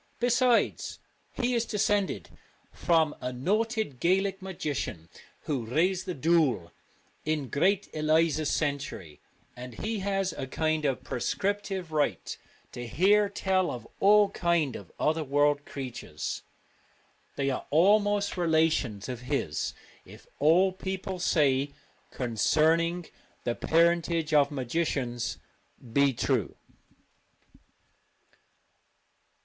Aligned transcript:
Besides, 0.19 0.97
he 1.31 1.53
is 1.53 1.63
descended 1.63 2.31
from 2.73 3.15
a 3.21 3.31
noted 3.31 3.99
Gaelic 3.99 4.41
magician 4.41 5.09
who 5.41 5.63
raised 5.63 6.07
the' 6.07 6.15
dhoul' 6.27 6.71
in 7.33 7.49
Great 7.49 7.87
Eliza's 7.93 8.49
century, 8.49 9.21
and 9.55 9.75
he 9.75 9.99
has 9.99 10.33
a 10.33 10.47
kind 10.47 10.85
of 10.85 11.03
prescriptive 11.03 11.91
right 11.91 12.35
to 12.71 12.87
hear 12.87 13.29
tell 13.29 13.69
of 13.69 13.87
all 13.99 14.31
kind 14.31 14.75
of 14.75 14.91
other 14.99 15.23
world 15.23 15.65
creatures. 15.65 16.41
They 17.35 17.51
are 17.51 17.67
almost 17.69 18.37
relations 18.37 19.07
of 19.07 19.19
his, 19.21 19.75
if 20.03 20.25
all 20.39 20.71
people 20.71 21.19
say 21.19 21.73
concerning 22.09 23.05
the 23.43 23.53
parentage 23.53 24.33
of 24.33 24.49
magicians 24.49 25.37
be 25.93 26.11
true. 26.11 26.55